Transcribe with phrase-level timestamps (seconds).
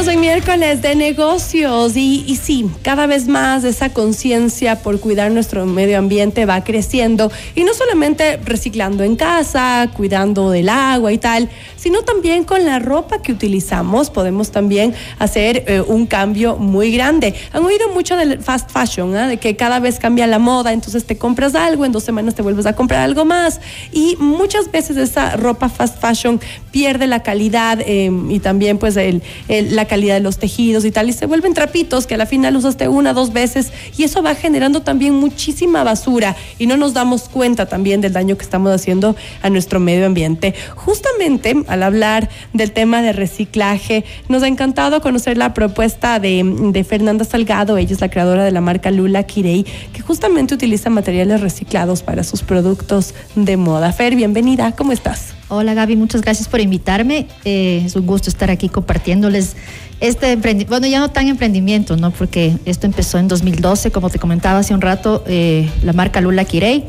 [0.00, 5.30] Estamos en miércoles de negocios y, y sí, cada vez más esa conciencia por cuidar
[5.30, 11.18] nuestro medio ambiente va creciendo y no solamente reciclando en casa, cuidando del agua y
[11.18, 16.92] tal, sino también con la ropa que utilizamos podemos también hacer eh, un cambio muy
[16.92, 17.34] grande.
[17.52, 19.28] Han oído mucho del fast fashion, ¿eh?
[19.28, 22.40] de que cada vez cambia la moda, entonces te compras algo, en dos semanas te
[22.40, 23.60] vuelves a comprar algo más
[23.92, 26.40] y muchas veces esa ropa fast fashion
[26.70, 31.10] pierde la calidad eh, y también pues el la calidad de los tejidos y tal,
[31.10, 34.36] y se vuelven trapitos que a la final usaste una, dos veces, y eso va
[34.36, 39.16] generando también muchísima basura y no nos damos cuenta también del daño que estamos haciendo
[39.42, 40.54] a nuestro medio ambiente.
[40.76, 46.84] Justamente al hablar del tema de reciclaje, nos ha encantado conocer la propuesta de, de
[46.84, 51.40] Fernanda Salgado, ella es la creadora de la marca Lula Kirei, que justamente utiliza materiales
[51.40, 53.92] reciclados para sus productos de moda.
[53.92, 55.39] Fer, bienvenida, ¿cómo estás?
[55.52, 57.26] Hola Gaby, muchas gracias por invitarme.
[57.44, 59.56] Eh, es un gusto estar aquí compartiéndoles
[59.98, 62.12] este emprendimiento, bueno, ya no tan emprendimiento, ¿no?
[62.12, 66.44] Porque esto empezó en 2012, como te comentaba hace un rato, eh, la marca Lula
[66.44, 66.84] Kirei.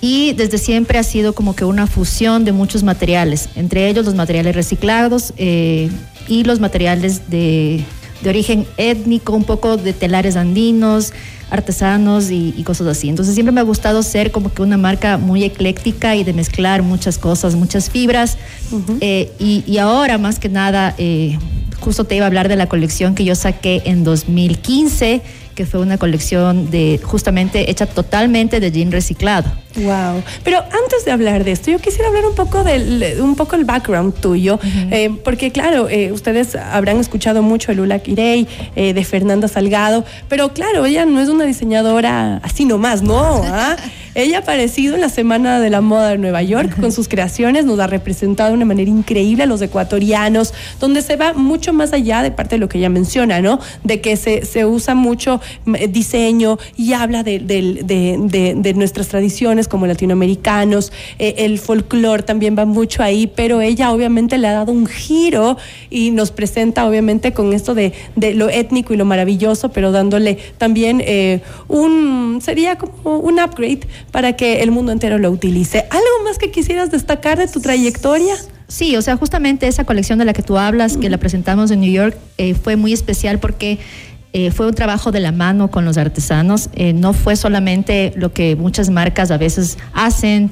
[0.00, 4.14] Y desde siempre ha sido como que una fusión de muchos materiales, entre ellos los
[4.14, 5.90] materiales reciclados eh,
[6.28, 7.84] y los materiales de,
[8.22, 11.12] de origen étnico, un poco de telares andinos,
[11.50, 13.08] artesanos y, cosas así.
[13.08, 16.82] Entonces siempre me ha gustado ser como que una marca muy ecléctica y de mezclar
[16.82, 18.36] muchas cosas, muchas fibras.
[19.00, 21.38] Eh, y, ahora más que nada, eh,
[21.80, 25.22] justo te iba a hablar de la colección que yo saqué en 2015
[25.58, 29.50] que fue una colección de justamente hecha totalmente de jean reciclado.
[29.78, 30.22] Wow.
[30.44, 33.64] Pero antes de hablar de esto, yo quisiera hablar un poco del un poco el
[33.64, 34.58] background tuyo,
[34.90, 40.04] eh, porque claro, eh, ustedes habrán escuchado mucho el Lula Kirei eh, de Fernanda Salgado,
[40.28, 43.42] pero claro, ella no es una diseñadora así nomás, ¿no?
[43.44, 43.76] ¿Ah?
[44.18, 47.64] Ella ha aparecido en la Semana de la Moda de Nueva York con sus creaciones,
[47.64, 51.92] nos ha representado de una manera increíble a los ecuatorianos, donde se va mucho más
[51.92, 53.60] allá de parte de lo que ella menciona, ¿no?
[53.84, 59.86] De que se, se usa mucho mm, diseño y habla de, de, nuestras tradiciones como
[59.86, 64.86] latinoamericanos, eh, el folclore también va mucho ahí, pero ella obviamente le ha dado un
[64.86, 65.56] giro
[65.90, 67.92] y nos presenta obviamente con esto de,
[68.34, 73.80] lo étnico y lo maravilloso, pero dándole también eh, un, sería como un upgrade
[74.10, 75.78] para que el mundo entero lo utilice.
[75.90, 78.34] ¿Algo más que quisieras destacar de tu trayectoria?
[78.68, 81.80] Sí, o sea, justamente esa colección de la que tú hablas, que la presentamos en
[81.80, 83.78] New York, eh, fue muy especial porque
[84.32, 86.68] eh, fue un trabajo de la mano con los artesanos.
[86.74, 90.50] Eh, no fue solamente lo que muchas marcas a veces hacen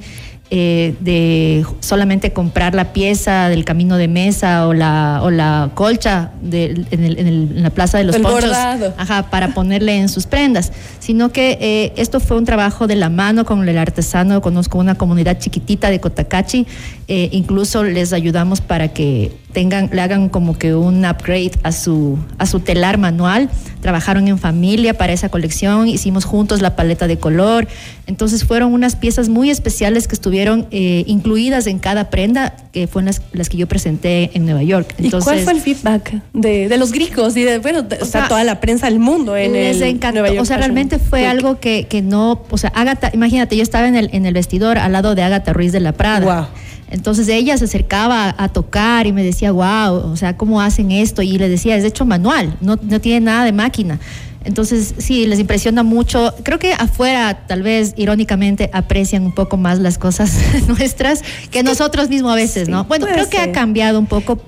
[0.49, 6.31] eh, de solamente comprar la pieza del camino de mesa o la, o la colcha
[6.41, 8.53] de, en, la plaza de los ponchos
[8.97, 10.71] ajá, para ponerle en sus prendas,
[11.01, 14.41] sino que eh, esto fue un trabajo de la mano con el artesano.
[14.41, 16.65] Conozco una comunidad chiquitita de Cotacachi,
[17.09, 22.19] eh, incluso les ayudamos para que tengan, le hagan como que un upgrade a su,
[22.37, 23.49] a su telar manual.
[23.81, 27.67] Trabajaron en familia para esa colección, hicimos juntos la paleta de color.
[28.07, 33.11] Entonces fueron unas piezas muy especiales que estuvieron eh, incluidas en cada prenda, que fueron
[33.33, 34.95] las, que yo presenté en Nueva York.
[34.99, 38.45] Entonces, ¿Y cuál fue el feedback de, los gringos y de, bueno, o sea, toda
[38.45, 40.23] la prensa del mundo en les encantó.
[40.39, 43.97] o sea, realmente fue algo que, que no, o sea, Agatha, imagínate, yo estaba en
[43.97, 46.41] el, en el vestidor al lado de Agatha Ruiz de la Prada.
[46.41, 46.47] Wow.
[46.91, 51.23] Entonces ella se acercaba a tocar y me decía, wow, o sea, ¿cómo hacen esto?
[51.23, 53.99] Y le decía, es de hecho manual, no, no tiene nada de máquina.
[54.47, 56.33] Entonces, sí, les impresiona mucho.
[56.45, 60.39] Creo que afuera, tal vez irónicamente, aprecian un poco más las cosas
[60.69, 62.85] nuestras que nosotros mismos a veces, ¿no?
[62.85, 64.41] Bueno, creo que ha cambiado un poco.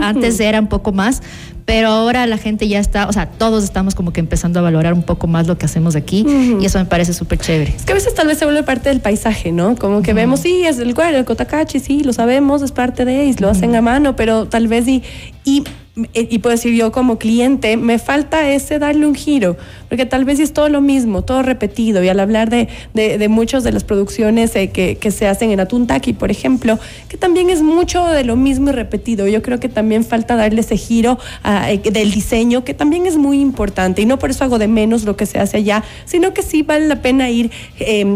[0.00, 1.22] Antes era un poco más,
[1.64, 4.92] pero ahora la gente ya está, o sea, todos estamos como que empezando a valorar
[4.92, 6.24] un poco más lo que hacemos aquí
[6.60, 7.74] y eso me parece súper chévere.
[7.76, 9.76] Es que a veces tal vez se vuelve parte del paisaje, ¿no?
[9.76, 13.26] Como que vemos, sí, es el cual, el Cotacachi, sí, lo sabemos, es parte de,
[13.26, 15.02] y lo hacen a mano, pero tal vez y,
[15.44, 15.64] y
[15.96, 19.56] y puedo decir yo como cliente, me falta ese darle un giro,
[19.88, 23.64] porque tal vez es todo lo mismo, todo repetido, y al hablar de, de, muchas
[23.64, 27.62] de las producciones eh, que, que, se hacen en Atuntaki, por ejemplo, que también es
[27.62, 31.80] mucho de lo mismo y repetido, yo creo que también falta darle ese giro eh,
[31.90, 35.16] del diseño, que también es muy importante, y no por eso hago de menos lo
[35.16, 37.50] que se hace allá, sino que sí vale la pena ir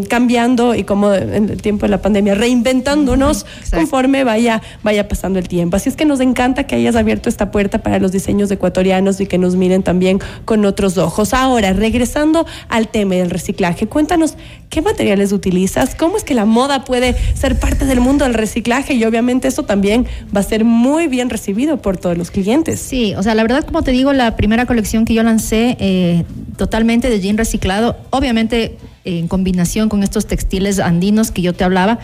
[0.08, 5.48] cambiando y como en el tiempo de la pandemia, reinventándonos conforme vaya, vaya pasando el
[5.48, 5.76] tiempo.
[5.76, 9.26] Así es que nos encanta que hayas abierto esta puerta para los diseños ecuatorianos y
[9.26, 11.34] que nos miren también con otros ojos.
[11.34, 14.36] Ahora, regresando al tema del reciclaje, cuéntanos
[14.70, 18.94] qué materiales utilizas, cómo es que la moda puede ser parte del mundo del reciclaje
[18.94, 22.80] y obviamente eso también va a ser muy bien recibido por todos los clientes.
[22.80, 26.24] Sí, o sea, la verdad, como te digo, la primera colección que yo lancé eh,
[26.56, 31.98] totalmente de jean reciclado, obviamente en combinación con estos textiles andinos que yo te hablaba,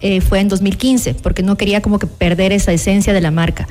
[0.00, 3.66] eh, fue en 2015, porque no quería como que perder esa esencia de la marca.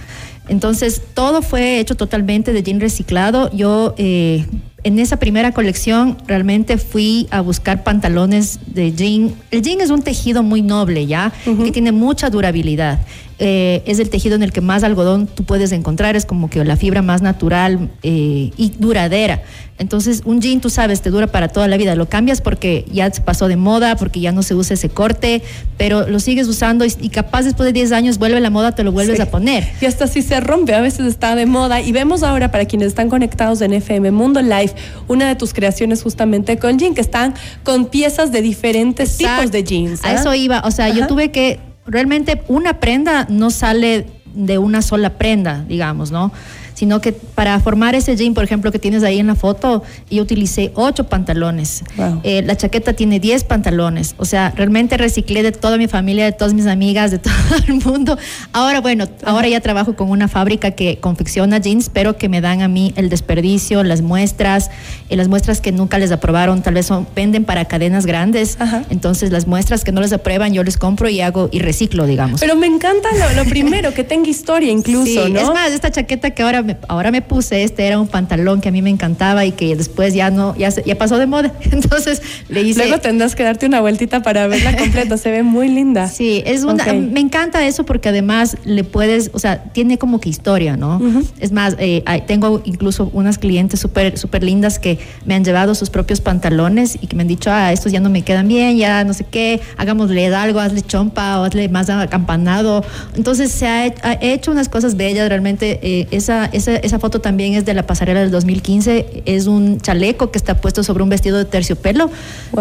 [0.50, 3.52] Entonces, todo fue hecho totalmente de jean reciclado.
[3.52, 4.46] Yo eh,
[4.84, 9.34] en esa primera colección realmente fui a buscar pantalones de jean.
[9.52, 11.34] El jean es un tejido muy noble, ¿ya?
[11.64, 13.00] Que tiene mucha durabilidad.
[13.40, 16.64] Eh, es el tejido en el que más algodón tú puedes encontrar, es como que
[16.66, 19.44] la fibra más natural eh, y duradera.
[19.78, 21.94] Entonces, un jean, tú sabes, te dura para toda la vida.
[21.94, 25.44] Lo cambias porque ya se pasó de moda, porque ya no se usa ese corte,
[25.78, 28.92] pero lo sigues usando y, capaz después de 10 años vuelve la moda, te lo
[28.92, 29.68] vuelves a poner.
[29.82, 31.82] Y hasta si se rompe, a veces está de moda.
[31.82, 34.74] Y vemos ahora, para quienes están conectados en FM Mundo Live,
[35.08, 39.64] una de tus creaciones justamente con jean, que están con piezas de diferentes tipos de
[39.64, 40.04] jeans.
[40.04, 40.62] A eso iba.
[40.66, 46.12] O sea, yo tuve que realmente una prenda no sale de una sola prenda, digamos,
[46.12, 46.32] ¿no?
[46.78, 49.82] Sino que para formar ese jean, por ejemplo, que tienes ahí en la foto,
[50.12, 51.84] yo utilicé ocho pantalones.
[52.22, 54.14] Eh, la chaqueta tiene diez pantalones.
[54.18, 57.34] O sea, realmente reciclé de toda mi familia, de todas mis amigas, de todo
[57.68, 58.16] el mundo.
[58.54, 62.62] Ahora, bueno, ahora ya trabajo con una fábrica que confecciona jeans, pero que me dan
[62.62, 64.70] a mí el desperdicio, las muestras,
[65.10, 68.56] eh, las muestras que nunca les aprobaron, tal vez son, venden para cadenas grandes.
[68.92, 72.40] Entonces, las muestras que no les aprueban, yo les compro y hago y reciclo, digamos.
[72.40, 75.40] Pero me encanta lo, primero, que tenga historia incluso, ¿no?
[75.40, 78.72] Es más, esta chaqueta que ahora ahora me puse, este era un pantalón que a
[78.72, 81.54] mí me encantaba y que después ya no, ya, ya pasó de moda.
[81.72, 82.80] Entonces le hice.
[82.80, 86.08] Luego tendrás que darte una vueltita para verla completa, se ve muy linda.
[86.18, 90.30] Sí, es una, me encanta eso porque además le puedes, o sea, tiene como que
[90.30, 91.00] historia, ¿no?
[91.40, 95.90] Es más, eh, tengo incluso unas clientes súper súper lindas que me han llevado sus
[95.90, 99.04] propios pantalones y que me han dicho, ah, estos ya no me quedan bien, ya
[99.04, 102.84] no sé qué, hagámosle algo, hazle chompa o hazle más acampanado.
[103.16, 103.86] Entonces se ha,
[104.22, 108.20] hecho unas cosas bellas, realmente eh, esa, esa, esa foto también es de la pasarela
[108.20, 109.24] del 2015.
[109.26, 112.10] Es un chaleco que está puesto sobre un vestido de terciopelo.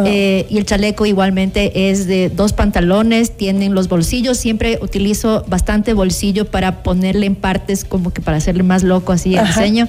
[0.05, 4.37] Eh, y el chaleco igualmente es de dos pantalones, tienen los bolsillos.
[4.37, 9.35] Siempre utilizo bastante bolsillo para ponerle en partes, como que para hacerle más loco así
[9.35, 9.89] el diseño.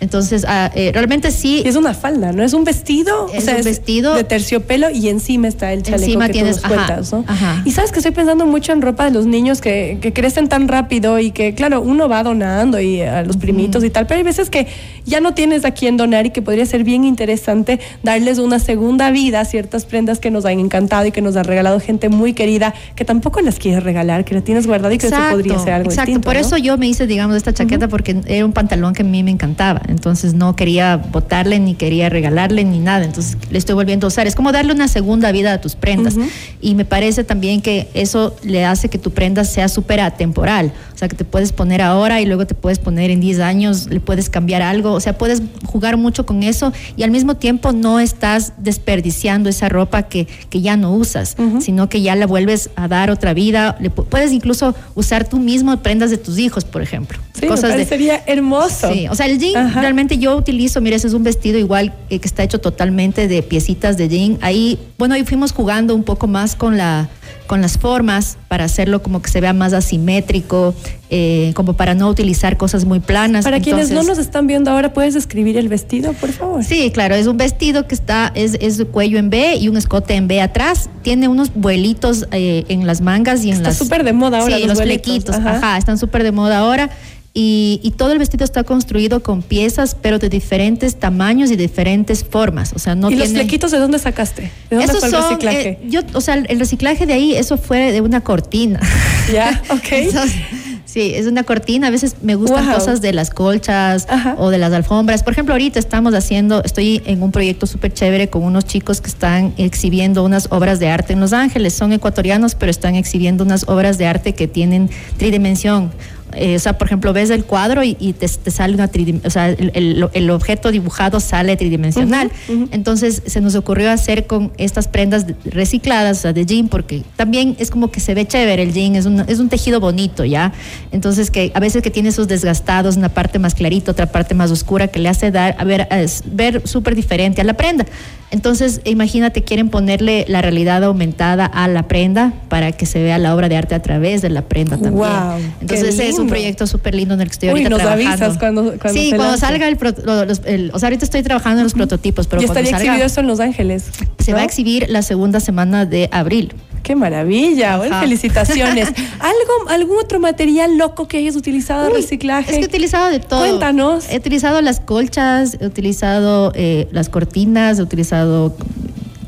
[0.00, 1.62] Entonces, ah, eh, realmente sí.
[1.64, 2.42] Es una falda, ¿no?
[2.42, 3.28] Es un vestido.
[3.32, 4.14] Es un vestido.
[4.14, 7.24] De terciopelo y encima está el chaleco encima que tienes, tú cuentas, ¿no?
[7.64, 10.68] Y sabes que estoy pensando mucho en ropa de los niños que, que, crecen tan
[10.68, 14.24] rápido y que, claro, uno va donando y a los primitos y tal, pero hay
[14.24, 14.66] veces que
[15.04, 19.10] ya no tienes a quién donar y que podría ser bien interesante darles una segunda
[19.10, 22.34] vida a ciertas prendas que nos han encantado y que nos ha regalado gente muy
[22.34, 25.72] querida que tampoco las quieres regalar, que la tienes guardada y que eso podría ser
[25.72, 29.02] algo Exacto, por eso yo me hice, digamos, esta chaqueta porque era un pantalón que
[29.02, 33.58] a mí me encantaba entonces no quería botarle ni quería regalarle ni nada, entonces le
[33.58, 34.26] estoy volviendo a usar.
[34.26, 36.16] Es como darle una segunda vida a tus prendas.
[36.60, 41.00] Y me parece también que eso le hace que tu prenda sea súper atemporal, o
[41.00, 44.00] sea, que te puedes poner ahora y luego te puedes poner en 10 años, le
[44.00, 48.00] puedes cambiar algo, o sea, puedes jugar mucho con eso y al mismo tiempo no
[48.00, 52.88] estás desperdiciando esa ropa que, que ya no usas, sino que ya la vuelves a
[52.88, 57.16] dar otra vida, le puedes incluso usar tú mismo prendas de tus hijos, por ejemplo.
[57.38, 58.92] Sí, Cosas me sería hermoso.
[58.92, 62.18] Sí, o sea, el jean realmente yo utilizo, mire, ese es un vestido igual eh,
[62.18, 64.38] que está hecho totalmente de piecitas de jean.
[64.40, 67.08] Ahí, bueno, ahí fuimos jugando un poco más con la
[67.46, 70.74] con las formas para hacerlo como que se vea más asimétrico,
[71.10, 73.44] eh, como para no utilizar cosas muy planas.
[73.44, 76.62] Para quienes no nos están viendo ahora, ¿puedes escribir el vestido, por favor?
[76.64, 80.14] Sí, claro, es un vestido que está, es, es cuello en B y un escote
[80.14, 80.90] en B atrás.
[81.02, 83.74] Tiene unos vuelitos eh, en las mangas y en las...
[83.74, 84.56] Está súper de moda ahora.
[84.56, 86.90] Sí, los, flequitos, ajá, están súper de moda ahora.
[87.34, 92.72] Y, todo el vestido está construido con piezas, pero de diferentes tamaños y diferentes formas.
[92.74, 94.50] O sea, no ¿Y los flequitos de dónde sacaste?
[94.70, 95.68] ¿De dónde fue el reciclaje?
[95.68, 98.80] Eh, yo, o sea, el reciclaje de ahí, eso fue de una cortina.
[99.32, 100.14] Ya, ok.
[100.88, 101.88] Sí, es una cortina.
[101.88, 104.08] A veces me gustan cosas de las colchas
[104.38, 105.22] o de las alfombras.
[105.22, 109.08] Por ejemplo, ahorita estamos haciendo, estoy en un proyecto súper chévere con unos chicos que
[109.08, 111.74] están exhibiendo unas obras de arte en Los Ángeles.
[111.74, 115.92] Son ecuatorianos, pero están exhibiendo unas obras de arte que tienen tridimensión.
[116.34, 118.90] Eh, o sea, por ejemplo, ves el cuadro y, te, sale una
[119.24, 122.30] o sea, el, objeto dibujado sale tridimensional.
[122.70, 127.56] Entonces, se nos ocurrió hacer con estas prendas recicladas, o sea, de jean, porque también
[127.58, 130.52] es como que se ve chévere el jean, es un, es un tejido bonito, ¿ya?
[130.92, 134.50] Entonces, que a veces que tiene esos desgastados, una parte más clarita, otra parte más
[134.50, 135.88] oscura, que le hace dar, a ver,
[136.26, 137.86] ver súper diferente a la prenda.
[138.30, 143.34] Entonces, imagínate, quieren ponerle la realidad aumentada a la prenda para que se vea la
[143.34, 144.96] obra de arte a través de la prenda también.
[144.96, 148.10] Wow, Entonces, es un proyecto súper lindo en el que estoy ahorita nos trabajando.
[148.12, 152.26] avisas cuando, cuando Sí, cuando salga el, O sea, ahorita estoy trabajando en los prototipos,
[152.26, 153.86] pero ¿Y estaría exhibido eso en Los Ángeles?
[154.18, 156.54] Se va a exhibir la segunda semana de abril.
[156.88, 157.78] ¡Qué maravilla!
[158.00, 158.88] felicitaciones.
[159.18, 162.50] ¿Algo, ¿Algún otro material loco que hayas utilizado de reciclaje?
[162.50, 163.40] Es que he utilizado de todo.
[163.40, 164.10] Cuéntanos.
[164.10, 168.56] He utilizado las colchas, he utilizado eh, las cortinas, he utilizado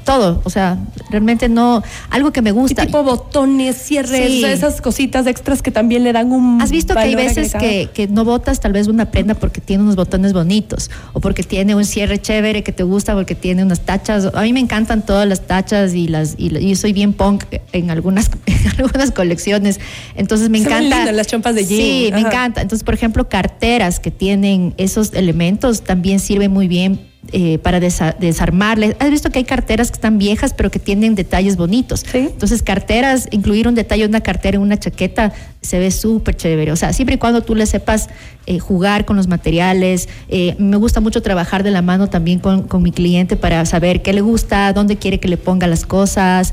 [0.06, 0.40] todo.
[0.44, 0.78] O sea,
[1.10, 2.82] realmente no, algo que me gusta.
[2.82, 6.60] Y tipo botones, cierres, esas cositas extras que también le dan un.
[6.62, 9.82] Has visto que hay veces que, que, no botas tal vez una prenda porque tiene
[9.82, 13.80] unos botones bonitos o porque tiene un cierre chévere que te gusta, porque tiene unas
[13.80, 14.30] tachas.
[14.34, 17.90] A mí me encantan todas las tachas y las y, yo soy bien punk en
[17.90, 18.30] algunas,
[18.78, 19.80] algunas colecciones.
[20.14, 21.10] Entonces me encanta.
[21.12, 21.80] las chompas de jean.
[21.80, 22.62] Sí, me encanta.
[22.62, 28.96] Entonces, por ejemplo, carteras que tienen esos elementos también sirven muy bien eh, para desarmarle.
[28.98, 32.04] Has visto que hay carteras que están viejas pero que tienen detalles bonitos.
[32.12, 36.72] Entonces, carteras, incluir un detalle de una cartera en una chaqueta se ve súper chévere.
[36.72, 38.08] O sea, siempre y cuando tú le sepas
[38.46, 40.08] eh, jugar con los materiales.
[40.28, 44.02] Eh, me gusta mucho trabajar de la mano también con, con, mi cliente para saber
[44.02, 46.52] qué le gusta, dónde quiere que le ponga las cosas.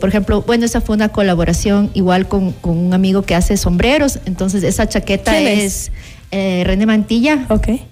[0.00, 4.18] por ejemplo, bueno, esa fue una colaboración igual con, con un amigo que hace sombreros.
[4.24, 5.92] Entonces, esa chaqueta es,
[6.30, 7.46] es René Mantilla.
[7.48, 7.89] Ok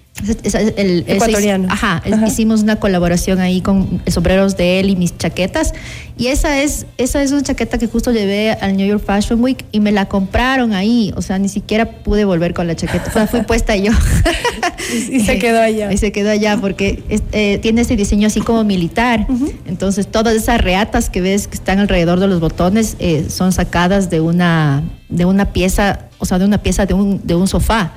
[0.77, 1.69] el, Ecuatoriano.
[1.71, 5.73] ajá, hicimos una colaboración ahí con sombreros de él y mis chaquetas.
[6.17, 9.65] Y esa es, esa es una chaqueta que justo llevé al New York Fashion Week
[9.71, 11.13] y me la compraron ahí.
[11.17, 13.27] O sea, ni siquiera pude volver con la chaqueta.
[13.29, 13.93] fui puesta yo.
[15.13, 15.93] y, se quedó allá.
[15.93, 19.27] Y se quedó allá porque eh, tiene ese diseño así como militar.
[19.67, 24.11] Entonces, todas esas reatas que ves que están alrededor de los botones eh, son sacadas
[24.11, 27.93] de una, de una pieza o sea, de una pieza de un, de un sofá.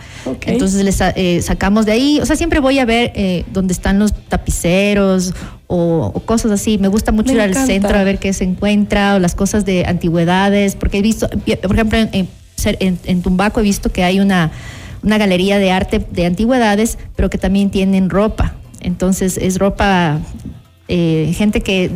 [0.46, 4.00] Entonces les eh, sacamos de ahí, o sea, siempre voy a ver eh, dónde están
[4.00, 5.34] los tapiceros
[5.68, 6.78] o, cosas así.
[6.78, 9.86] Me gusta mucho ir al centro a ver qué se encuentra o las cosas de
[9.86, 12.28] antigüedades, porque he visto, por ejemplo, en,
[13.04, 14.52] en, Tumbaco he visto que hay una,
[15.04, 18.56] una galería de arte de antigüedades, pero que también tienen ropa.
[18.82, 20.20] Entonces es ropa
[20.94, 21.90] eh, gente que,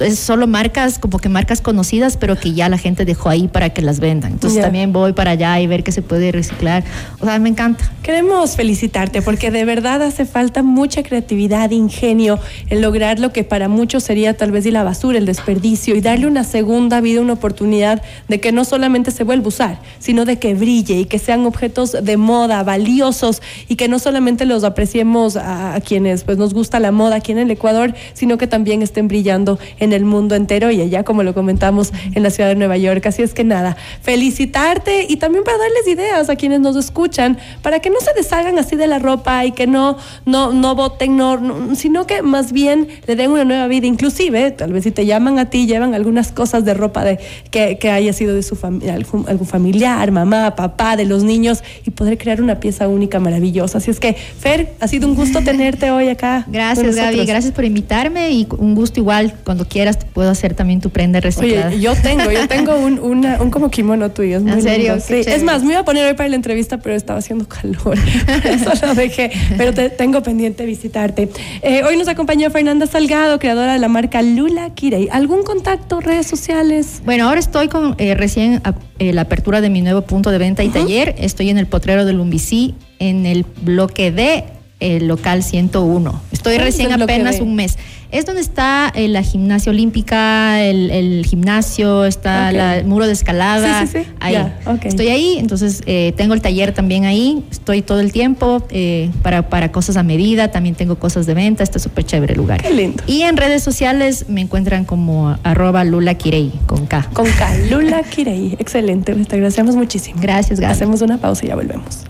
[0.00, 3.68] es solo marcas, como que marcas conocidas, pero que ya la gente dejó ahí para
[3.68, 4.32] que las vendan.
[4.32, 6.82] Entonces también voy para allá y ver qué se puede reciclar.
[7.20, 7.92] O sea, me encanta.
[8.02, 13.68] Queremos felicitarte porque de verdad hace falta mucha creatividad, ingenio en lograr lo que para
[13.68, 18.00] muchos sería tal vez la basura, el desperdicio y darle una segunda vida, una oportunidad
[18.28, 21.44] de que no solamente se vuelva a usar, sino de que brille y que sean
[21.44, 26.54] objetos de moda, valiosos y que no solamente los apreciemos a, a quienes pues nos
[26.54, 30.36] gusta la moda aquí en el Ecuador, sino que también estén brillando en el mundo
[30.36, 33.04] entero y allá, como lo comentamos, en la ciudad de Nueva York.
[33.04, 37.80] Así es que nada, felicitarte y también para darles ideas a quienes nos escuchan, para
[37.80, 41.74] que no se deshagan así de la ropa y que no, no, no voten, no,
[41.74, 43.88] sino que más bien le den una nueva vida.
[43.88, 47.18] Inclusive, tal vez si te llaman a ti, llevan algunas cosas de ropa de,
[47.50, 51.64] que, que haya sido de su familia, algún, algún familiar, mamá, papá, de los niños
[51.84, 53.78] y poder crear una pieza única, maravillosa.
[53.78, 56.44] Así es que, Fer, ha sido un gusto tenerte hoy acá.
[56.46, 57.26] Gracias, Gaby.
[57.26, 61.20] Gracias por invitarme y un gusto igual, cuando quieras te puedo hacer también tu prenda
[61.20, 61.68] reciclada.
[61.68, 64.38] Oye, yo tengo, yo tengo un, un como kimono tuyo.
[64.38, 64.98] Es ¿En serio?
[65.00, 65.22] Sí.
[65.26, 67.98] Es más, me iba a poner hoy para la entrevista, pero estaba haciendo calor.
[68.44, 71.28] Eso lo dejé, pero te, tengo pendiente visitarte.
[71.62, 75.08] Eh, hoy nos acompañó Fernanda Salgado, creadora de la marca Lula Kirei.
[75.10, 77.02] ¿Algún contacto, redes sociales?
[77.04, 78.62] Bueno, ahora estoy con eh, recién
[78.98, 81.14] eh, la apertura de mi nuevo punto de venta y taller.
[81.18, 84.44] Estoy en el Potrero del Lumbicí, en el bloque D,
[84.82, 86.22] el local 101.
[86.32, 87.76] Estoy recién apenas un mes
[88.12, 93.86] es donde está eh, la gimnasia olímpica, el, gimnasio, está el muro de escalada.
[93.86, 94.10] Sí, sí, sí.
[94.20, 94.36] Ahí.
[94.84, 99.48] Estoy ahí, entonces eh, tengo el taller también ahí, estoy todo el tiempo eh, para,
[99.48, 102.60] para cosas a medida, también tengo cosas de venta, está súper chévere el lugar.
[102.60, 103.02] Qué lindo.
[103.06, 107.08] Y en redes sociales me encuentran como arroba Lula Kirei, con K.
[107.14, 108.56] Con K, Lula Kirei.
[108.58, 110.20] Excelente, te agradecemos muchísimo.
[110.20, 110.82] Gracias, gracias.
[110.82, 112.00] Hacemos una pausa y ya volvemos.